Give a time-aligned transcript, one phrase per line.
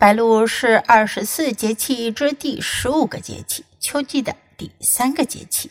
[0.00, 5.70] 白露是二十四节气之第十五个节气，秋季的第三个节气。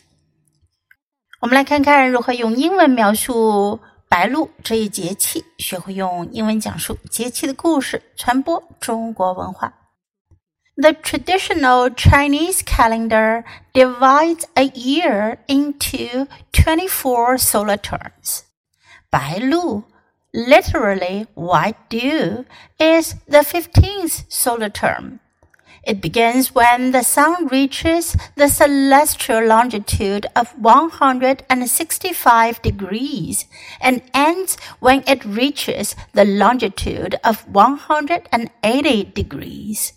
[1.41, 9.73] 我们来看看如何用英文描述白露这一节气，学会用英文讲述节气的故事，传播中国文化。
[10.75, 13.43] The traditional Chinese calendar
[13.73, 18.41] divides a year into twenty-four solar terms.
[19.09, 19.85] 白露
[20.33, 22.45] literally white dew,
[22.79, 25.19] is the 15th solar term.
[25.83, 33.47] It begins when the sun reaches the celestial longitude of 165 degrees
[33.81, 39.93] and ends when it reaches the longitude of 180 degrees.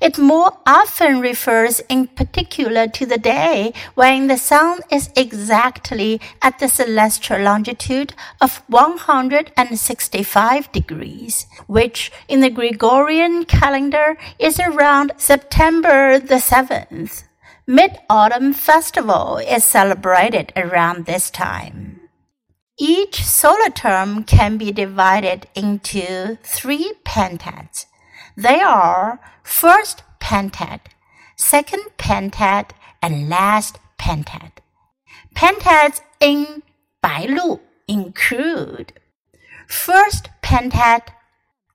[0.00, 6.58] It more often refers in particular to the day when the sun is exactly at
[6.58, 16.36] the celestial longitude of 165 degrees, which in the Gregorian calendar is around September the
[16.36, 17.24] 7th.
[17.66, 22.00] Mid-Autumn Festival is celebrated around this time.
[22.78, 27.86] Each solar term can be divided into three pentads.
[28.39, 30.79] They are first pentad,
[31.35, 34.51] second pentad, and last pentad.
[35.35, 36.63] Pentads in
[37.01, 38.87] 白露 include
[39.67, 41.01] first pentad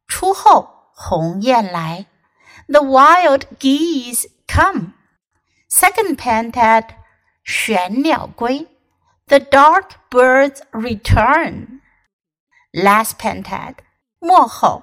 [0.08, 2.06] 出后鸿雁来
[2.66, 4.94] the wild geese come.
[5.68, 6.88] Second pentad
[7.44, 8.66] 玄鸟归
[9.28, 11.80] the dark birds return.
[12.72, 13.76] Last pentad
[14.18, 14.82] 末后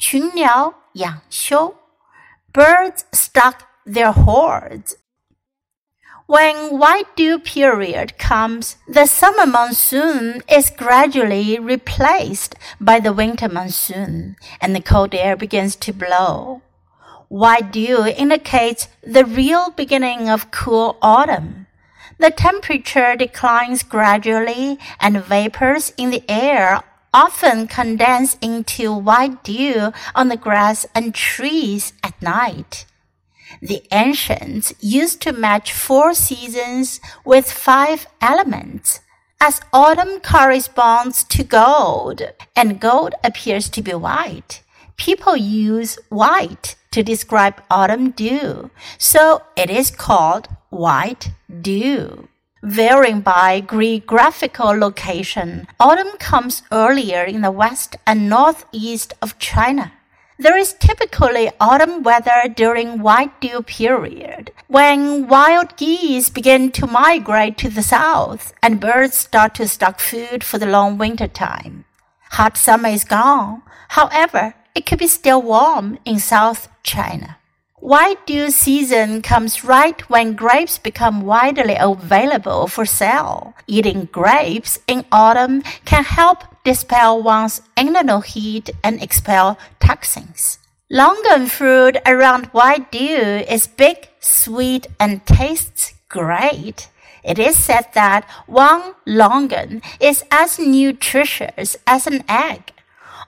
[0.00, 1.74] 群鸟养羞
[2.54, 4.96] ，birds stock their hoards.
[6.26, 14.36] When white dew period comes, the summer monsoon is gradually replaced by the winter monsoon,
[14.58, 16.62] and the cold air begins to blow.
[17.28, 21.66] White dew indicates the real beginning of cool autumn.
[22.18, 26.82] The temperature declines gradually and vapors in the air
[27.12, 32.86] often condense into white dew on the grass and trees at night.
[33.60, 39.00] The ancients used to match four seasons with five elements.
[39.40, 42.22] As autumn corresponds to gold
[42.54, 44.62] and gold appears to be white,
[44.96, 51.30] people use white to describe autumn dew, so it is called white
[51.62, 52.29] dew.
[52.62, 59.92] Varying by geographical location, autumn comes earlier in the west and northeast of China.
[60.38, 67.56] There is typically autumn weather during white dew period, when wild geese begin to migrate
[67.58, 71.86] to the south and birds start to stock food for the long winter time.
[72.32, 73.62] Hot summer is gone.
[73.88, 77.38] However, it could be still warm in South China.
[77.80, 83.54] White dew season comes right when grapes become widely available for sale.
[83.66, 90.58] Eating grapes in autumn can help dispel one's internal heat and expel toxins.
[90.92, 96.88] Longan fruit around white dew is big, sweet, and tastes great.
[97.24, 102.72] It is said that one longan is as nutritious as an egg.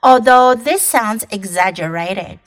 [0.02, 2.40] Although this sounds exaggerated,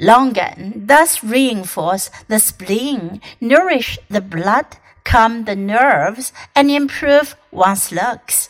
[0.00, 4.66] Longan thus reinforce the spleen, nourish the blood,
[5.04, 8.48] calm the nerves, and improve one's looks.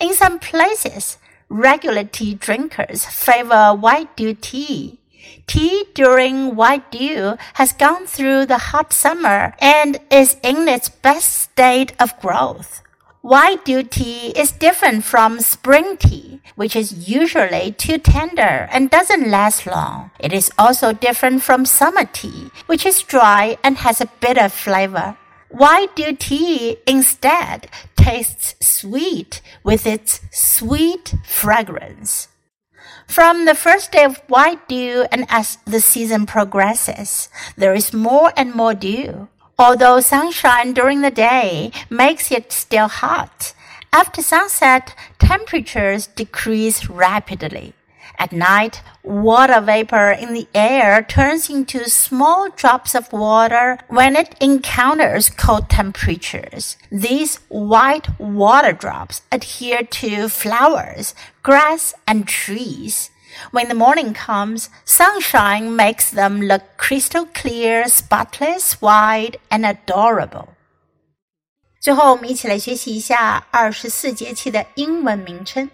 [0.00, 1.18] In some places,
[1.48, 4.98] regular tea drinkers favor white dew tea.
[5.46, 11.32] Tea during white dew has gone through the hot summer and is in its best
[11.34, 12.82] state of growth.
[13.22, 19.30] White dew tea is different from spring tea, which is usually too tender and doesn't
[19.30, 20.10] last long.
[20.18, 25.16] It is also different from summer tea, which is dry and has a bitter flavor.
[25.50, 32.26] White dew tea instead tastes sweet with its sweet fragrance.
[33.06, 38.32] From the first day of white dew and as the season progresses, there is more
[38.36, 39.28] and more dew.
[39.62, 43.54] Although sunshine during the day makes it still hot,
[43.92, 47.72] after sunset, temperatures decrease rapidly.
[48.18, 54.34] At night, water vapor in the air turns into small drops of water when it
[54.40, 56.76] encounters cold temperatures.
[56.90, 61.14] These white water drops adhere to flowers,
[61.44, 63.11] grass, and trees.
[63.51, 70.49] When the morning comes, sunshine makes them look crystal clear, spotless, white, and adorable.
[71.79, 75.69] 最后，我们一起来学习一下二十四节气的英文名称。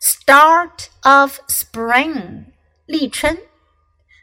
[0.00, 2.46] Start of spring，
[2.86, 3.36] 立春。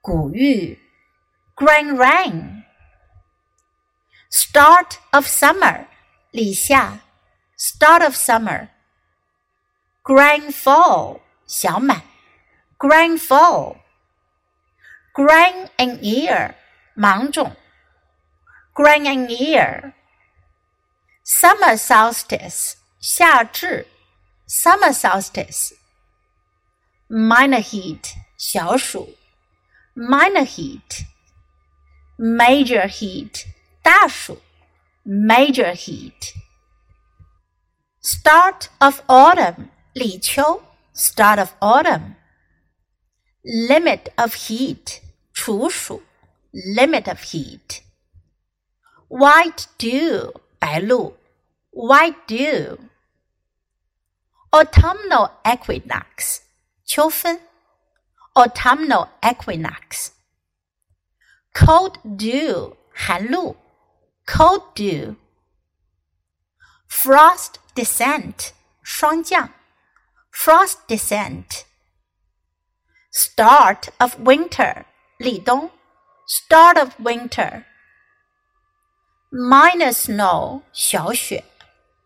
[0.04, 0.78] 谷雨.
[1.56, 2.64] Grain rain.
[4.30, 5.88] Start of summer,
[6.32, 7.00] 立夏.
[7.58, 8.70] Start of summer.
[10.10, 12.02] Grandfall 小满
[12.80, 13.78] ，Grandfall。
[15.14, 16.56] Grain in ear
[16.96, 17.56] 芒种
[18.74, 19.94] ，Grain in ear。
[21.24, 23.86] Summer solstice 夏至
[24.48, 25.76] ，Summer solstice。
[27.08, 29.16] Minor heat 小暑
[29.94, 30.48] ，Minor
[32.18, 33.46] minor heat
[33.84, 34.42] 大暑
[35.06, 36.34] ，Major heat。
[38.02, 40.62] Start of autumn Li Qiu,
[40.94, 42.16] start of autumn.
[43.44, 45.02] Limit of heat,
[45.34, 46.02] Chu Shu,
[46.54, 47.82] limit of heat.
[49.10, 50.32] White dew,
[50.62, 51.16] Bai Lu,
[51.72, 52.78] white dew.
[54.54, 56.44] Autumnal equinox,
[56.88, 57.40] Qiu Fen,
[58.38, 60.12] autumnal equinox.
[61.54, 63.58] Cold dew, Han Lu,
[64.26, 65.18] cold dew.
[66.88, 69.59] Frost descent, 霜降。
[70.42, 71.66] Frost descent.
[73.12, 74.86] Start of winter.
[75.20, 75.70] 立冬.
[76.30, 77.66] Start of winter.
[79.34, 80.62] minor snow.
[80.72, 81.44] 小雪.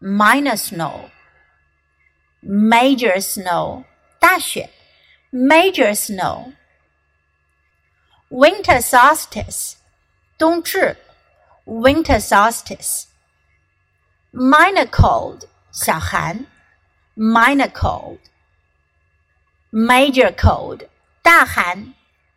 [0.01, 1.11] Minor snow.
[2.41, 3.83] Major snow.
[4.19, 4.67] 大雪.
[5.31, 6.53] Major snow.
[8.31, 9.75] Winter solstice.
[10.39, 10.97] 冬至.
[11.65, 13.05] Winter solstice.
[14.31, 15.47] Minor cold.
[15.71, 16.47] 小寒.
[17.15, 18.19] ，minor cold。
[19.71, 20.87] major cold
[21.23, 21.93] 大寒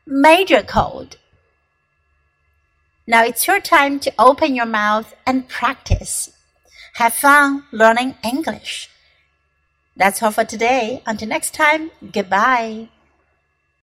[0.06, 1.16] ，major cold。
[3.06, 6.32] now it's your time to open your mouth and practice.
[6.94, 8.90] Have fun learning English.
[9.96, 11.02] That's all for today.
[11.06, 12.88] Until next time, goodbye.